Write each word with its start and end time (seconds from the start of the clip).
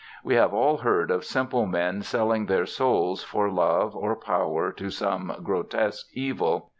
We 0.23 0.33
have 0.33 0.51
all 0.51 0.77
heard 0.77 1.11
of 1.11 1.23
simple 1.23 1.67
men 1.67 2.01
selling 2.01 2.47
their 2.47 2.65
souls 2.65 3.23
for 3.23 3.51
love 3.51 3.95
or 3.95 4.15
power 4.15 4.71
to 4.71 4.89
some 4.89 5.31
grotesque 5.43 6.07
devil. 6.15 6.69